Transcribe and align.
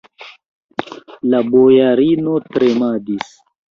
La 1.35 1.43
bojarino 1.53 2.43
tremadis. 2.53 3.35